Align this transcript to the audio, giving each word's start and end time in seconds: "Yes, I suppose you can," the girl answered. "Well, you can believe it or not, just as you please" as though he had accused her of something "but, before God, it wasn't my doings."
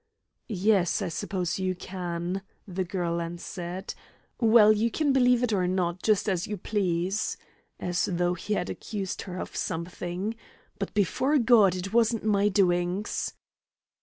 "Yes, 0.49 1.03
I 1.03 1.09
suppose 1.09 1.59
you 1.59 1.75
can," 1.75 2.41
the 2.67 2.83
girl 2.83 3.21
answered. 3.21 3.93
"Well, 4.39 4.71
you 4.73 4.89
can 4.89 5.13
believe 5.13 5.43
it 5.43 5.53
or 5.53 5.67
not, 5.67 6.01
just 6.01 6.27
as 6.27 6.47
you 6.47 6.57
please" 6.57 7.37
as 7.79 8.05
though 8.11 8.33
he 8.33 8.55
had 8.55 8.71
accused 8.71 9.21
her 9.29 9.37
of 9.37 9.55
something 9.55 10.33
"but, 10.79 10.91
before 10.95 11.37
God, 11.37 11.75
it 11.75 11.93
wasn't 11.93 12.23
my 12.23 12.49
doings." 12.49 13.35